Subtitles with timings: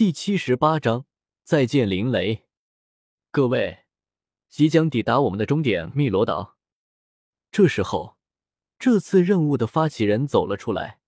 [0.00, 1.04] 第七十八章
[1.44, 2.46] 再见林雷。
[3.30, 3.80] 各位，
[4.48, 6.56] 即将抵达我们的终点汨罗岛。
[7.52, 8.16] 这时候，
[8.78, 11.00] 这次任务的发起人走了出来，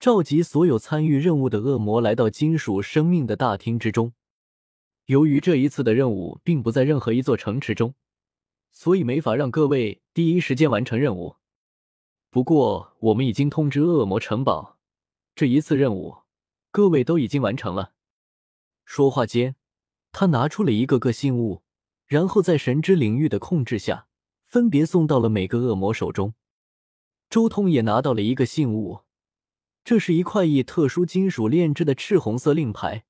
[0.00, 4.12] 召集所有参与任务的恶魔来到金属生命的大厅之中。
[5.04, 7.94] 由于这一次的任务并不在任何一座城池中，
[8.72, 11.36] 所以没法让各位第一时间完成任务。
[12.30, 14.80] 不过，我们已经通知恶魔城堡，
[15.36, 16.16] 这一次任务
[16.72, 17.92] 各位都已经完成了。
[18.90, 19.54] 说话间，
[20.12, 21.62] 他拿出了一个个信物，
[22.06, 24.06] 然后在神之领域的控制下，
[24.46, 26.32] 分别送到了每个恶魔手中。
[27.28, 29.02] 周通也拿到了一个信物，
[29.84, 33.04] 这是一块以特殊金属炼制的赤红色令牌。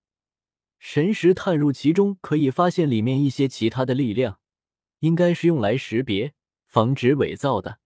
[0.80, 4.40] 神识探入其中，可以发现里面一些其他的力量，
[4.98, 6.34] 应该是用来识别、
[6.66, 7.78] 防止伪造的。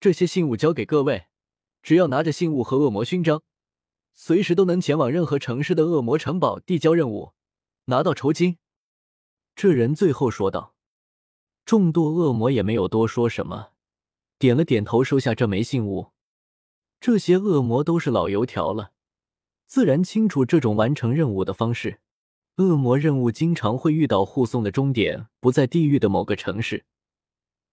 [0.00, 1.26] 这些信物交给各位，
[1.80, 3.44] 只要拿着信物和恶魔勋章。
[4.14, 7.32] 随时都能前往任何城市的恶魔城堡递交任务，
[7.86, 8.58] 拿到酬金。
[9.56, 10.74] 这人最后说道。
[11.64, 13.70] 众多恶魔也没有多说什么，
[14.38, 16.12] 点了点头，收下这枚信物。
[17.00, 18.92] 这些恶魔都是老油条了，
[19.66, 22.00] 自然清楚这种完成任务的方式。
[22.56, 26.84] 恶魔任务经常会遇到护送的终点不在地狱的某个城市，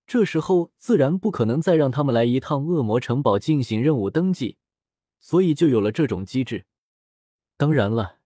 [0.08, 4.58] 这时候自然不可能再让他们来一趟恶魔城堡进行任务登记。
[5.22, 6.66] 所以就有了这种机制。
[7.56, 8.18] 当然了，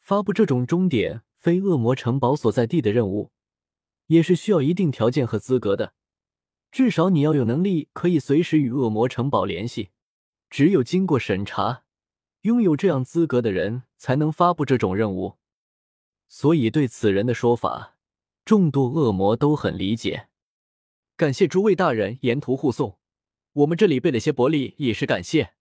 [0.00, 3.30] 发布这种终点非恶魔城堡所在地的任务，
[4.06, 5.94] 也是需要一定条件和资格的。
[6.72, 9.90] 至少你要有能力可以随时与恶魔城堡联系。
[10.48, 11.84] 只有经过审查，
[12.40, 15.36] 拥有这样资格的人才能发布这种任务。
[16.26, 17.96] 所以对此人的说法，
[18.44, 20.28] 众多恶魔都很理解。
[21.16, 22.98] 感谢诸位大人沿途护送，
[23.52, 25.52] 我们这里备了些薄利，以示感谢。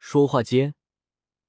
[0.00, 0.74] 说话间，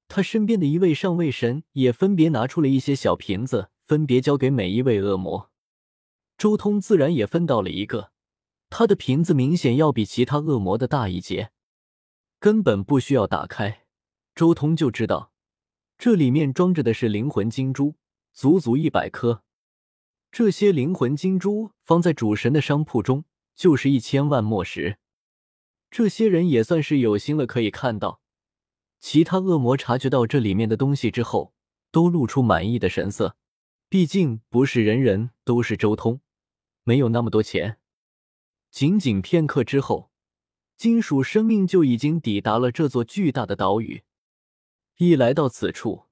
[0.09, 5.49] 他身边的一位上位神也分别拿出了一些小瓶子，分别交给每一位恶魔。
[6.37, 8.11] 周通自然也分到了一个，
[8.69, 11.51] 他的瓶子明显要比其他恶魔的大一截，
[12.39, 13.85] 根本不需要打开，
[14.35, 15.31] 周通就知道
[15.97, 17.95] 这里面装着的是灵魂金珠，
[18.33, 19.43] 足足一百颗。
[20.29, 23.23] 这些灵魂金珠放在主神的商铺中，
[23.55, 24.97] 就是一千万墨石。
[25.89, 28.20] 这些人也算是有心了，可以看到。
[29.01, 31.53] 其他恶魔察觉到这里面的东西之后，
[31.91, 33.35] 都露出满意的神色。
[33.89, 36.21] 毕竟不是人人都是周通，
[36.83, 37.79] 没有那么多钱。
[38.69, 40.11] 仅仅片刻之后，
[40.77, 44.03] 金属生命就已经抵达了这座巨大的岛屿。
[44.97, 46.03] 一来到此处，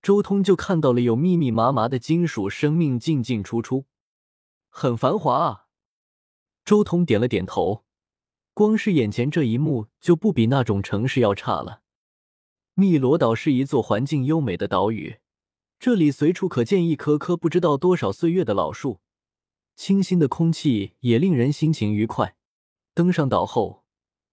[0.00, 3.86] 周通就看到了有密密麻麻的金属生命进进出出，
[4.70, 5.66] 很繁华啊。
[6.64, 7.84] 周通点了点头，
[8.54, 11.82] 光是眼前这一幕就不比那种城市要差了。
[12.78, 15.18] 汨罗岛是一座环境优美的岛屿，
[15.80, 19.00] 这里随处可见一棵棵不知道多少岁月的老树，
[19.74, 22.36] 清新的空气也令人心情愉快。
[22.94, 23.82] 登上岛后，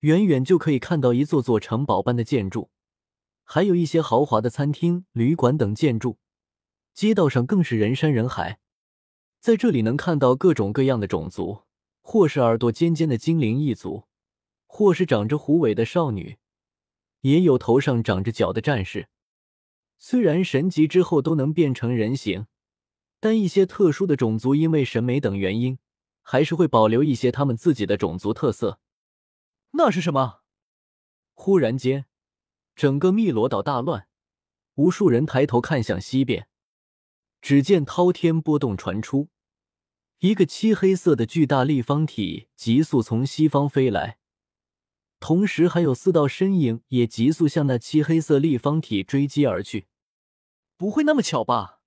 [0.02, 2.70] 远远就可以看到一座座城堡般的建筑，
[3.44, 6.20] 还有一些豪华的餐厅、旅馆等建筑。
[6.94, 8.60] 街道上更是人山人海，
[9.40, 11.64] 在这里能看到各种各样的种族，
[12.04, 14.04] 或是耳朵尖尖的精灵一族，
[14.68, 16.38] 或是长着狐尾的少女。
[17.26, 19.10] 也有头上长着角的战士，
[19.98, 22.46] 虽然神级之后都能变成人形，
[23.20, 25.80] 但一些特殊的种族因为审美等原因，
[26.22, 28.80] 还是会保留一些他们自己的种族特色。
[29.72, 30.42] 那是什么？
[31.34, 32.06] 忽然间，
[32.76, 34.08] 整个汨罗岛大乱，
[34.76, 36.48] 无数人抬头看向西边，
[37.42, 39.30] 只见滔天波动传出，
[40.20, 44.20] 一个漆黑色的巨大立方体急速从西方飞来。
[45.20, 49.88] 同时，还有四道身影也急速向那漆黑色立方体追击而去。
[50.78, 51.80] 不会那么巧吧？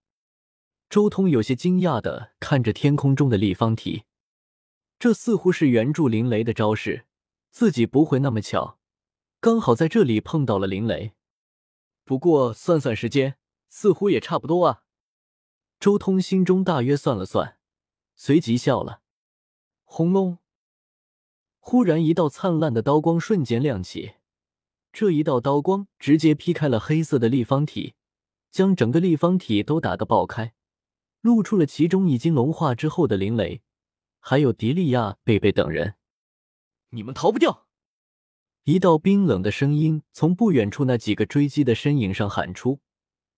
[0.88, 4.04] 周通有些惊讶的看着天空中的立方体，
[4.98, 7.04] 这似乎是援助林雷的招式。
[7.50, 8.78] 自己不会那么巧，
[9.40, 11.12] 刚好在这里碰到了林雷。
[12.04, 13.36] 不过算算时间，
[13.68, 14.82] 似乎也差不多啊。
[15.78, 17.58] 周通心中大约算了算，
[18.16, 19.02] 随即笑了。
[19.84, 20.38] 轰隆！
[21.70, 24.12] 忽然，一道灿烂的刀光瞬间亮起，
[24.90, 27.92] 这一道刀光直接劈开了黑色的立方体，
[28.50, 30.54] 将整个立方体都打得爆开，
[31.20, 33.60] 露出了其中已经融化之后的林雷，
[34.18, 35.96] 还有迪利亚、贝贝等人。
[36.88, 37.66] 你们逃不掉！
[38.64, 42.80] 一道冰冷的声音从不远处那几个追击的身影上喊出，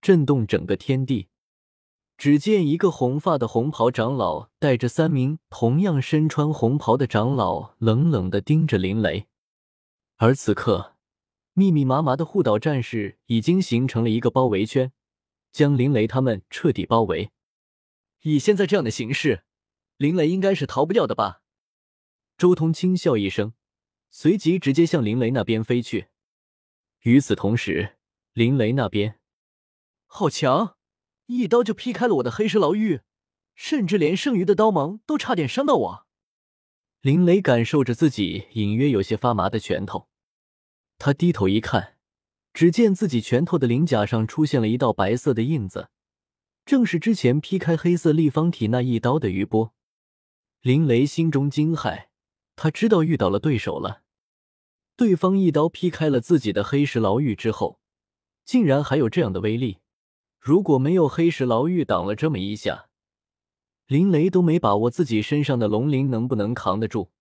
[0.01, 1.27] 震动整个天地。
[2.21, 9.25] 只见一个红发的红袍长老带着三名同样身穿红袍的长老，冷冷的盯着林雷。
[10.17, 10.97] 而此刻，
[11.53, 14.93] 密密麻麻的护岛战士已经形成了一个包围圈，
[15.51, 17.31] 将林雷他们彻底包围。
[18.21, 19.41] 以现在这样的形势，
[19.97, 21.41] 林雷应该是逃不掉的吧？
[22.37, 23.53] 周通轻笑一声，
[24.11, 26.09] 随即直接向林雷那边飞去。
[26.99, 27.97] 与此同时，
[28.33, 29.19] 林雷那边，
[30.05, 30.75] 好强，
[31.27, 33.01] 一刀就劈开了我的黑石牢狱，
[33.55, 36.07] 甚至连剩余的刀芒都差点伤到我。
[37.01, 40.07] 林雷感受着自己隐约有些发麻的拳头，
[40.97, 41.97] 他低头一看，
[42.53, 45.89] 只见自己拳头的鳞甲上出现了一道白色的印子。
[46.63, 49.73] 正是之前劈开黑色立方体那一刀的余波，
[50.61, 52.05] 林雷心中惊骇，
[52.55, 54.03] 他知道遇到了对手了。
[54.95, 57.79] 对方一刀劈开了自己的黑石牢狱之后，
[58.45, 59.79] 竟然还有这样的威力。
[60.41, 62.89] 如果没有黑石牢狱挡了这么一下，
[63.85, 67.11] 林雷都没把握自己身上的龙鳞能不能扛得住。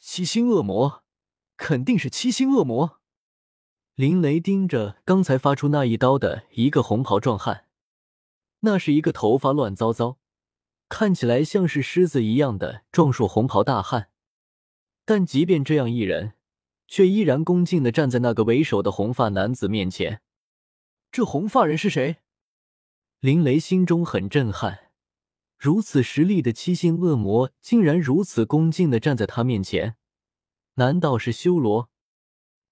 [0.00, 1.04] 七星恶魔，
[1.56, 2.98] 肯定是七星恶魔。
[3.94, 7.68] 林雷盯着刚才发出那一刀的一个红袍壮汉。
[8.62, 10.18] 那是一个头发乱糟糟，
[10.88, 14.08] 看起来像是狮子一样的壮硕红袍大汉，
[15.04, 16.32] 但即便这样一人，
[16.88, 20.20] 却依然恭敬的站在那个为首的红发男子面前。
[21.12, 22.16] 这红发人是谁？
[23.24, 24.90] 林雷心中很震撼，
[25.56, 29.96] 如此实力的七星恶魔竟然如此恭敬的站在他面前，
[30.74, 31.88] 难道是修罗？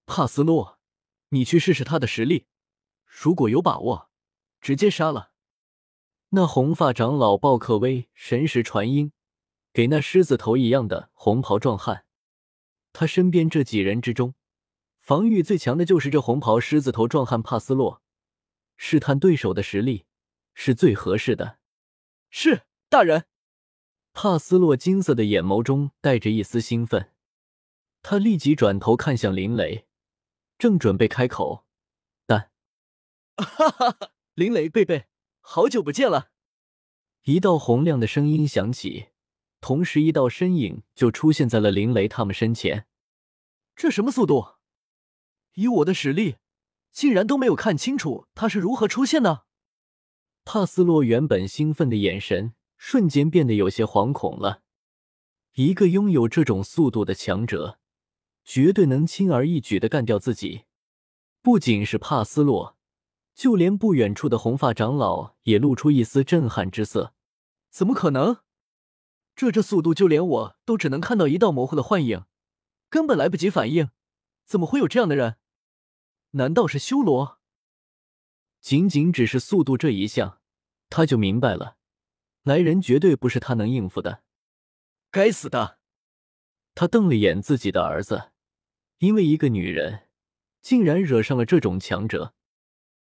[0.05, 0.77] 帕斯洛，
[1.29, 2.45] 你去试试他的实力，
[3.03, 4.11] 如果有把握，
[4.61, 5.31] 直接杀了。
[6.29, 9.11] 那红发长老鲍克威神识传音
[9.73, 12.05] 给那狮子头一样的红袍壮汉，
[12.91, 14.35] 他身边这几人之中，
[14.99, 18.03] 防御最强的就是这红袍狮子头壮汉帕斯洛，
[18.77, 20.05] 试探对手的实力
[20.53, 21.59] 是最合适的。
[22.29, 23.25] 是大人，
[24.13, 27.11] 帕斯洛金色的眼眸中带着一丝兴奋，
[28.01, 29.87] 他立即转头看向林雷，
[30.57, 31.65] 正准备开口，
[32.25, 32.51] 但，
[33.37, 35.07] 哈哈哈，林雷贝贝。
[35.45, 36.31] 好久不见了！
[37.23, 39.09] 一道洪亮的声音响起，
[39.59, 42.87] 同时一道身影就出现在了林雷他们身前。
[43.75, 44.55] 这什么速度？
[45.55, 46.37] 以我的实力，
[46.93, 49.45] 竟然都没有看清楚他是如何出现的。
[50.45, 54.61] 帕斯洛原本兴奋的眼神瞬间变得有些惶恐了。
[55.53, 57.79] 一个拥有这种速度的强者，
[58.43, 60.63] 绝对能轻而易举的干掉自己。
[61.41, 62.77] 不仅是帕斯洛。
[63.35, 67.15] 就连不远处的红发长老也露出一丝震撼之色。
[67.71, 68.41] 怎么可能？
[69.35, 72.25] 这这速度，就连我都只能看到一道模糊的幻影，
[72.91, 73.89] 根本来不及反应。
[74.45, 75.37] 怎么会有这样的人？
[76.31, 77.39] 难道是修罗？
[78.63, 80.39] 仅仅只是速度这一项，
[80.89, 81.75] 他就明白了，
[82.43, 84.23] 来人绝对不是他能应付的。
[85.11, 85.79] 该死的！
[86.73, 88.31] 他瞪了眼自己的儿子，
[88.99, 90.07] 因为一个女人
[90.61, 92.35] 竟然惹上了这种强者。